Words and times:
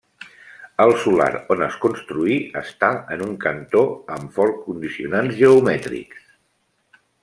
El 0.85 0.93
solar 1.03 1.27
on 1.55 1.61
es 1.65 1.77
construí 1.83 2.39
està 2.63 2.91
en 3.17 3.23
un 3.29 3.37
cantó 3.47 3.87
amb 4.19 4.35
fort 4.41 4.61
condicionants 4.67 5.41
geomètrics. 5.45 6.31